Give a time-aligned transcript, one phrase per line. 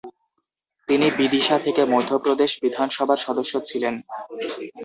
[0.89, 3.95] তিনি বিদিশা থেকে মধ্য প্রদেশ বিধানসভার সদস্য ছিলেন।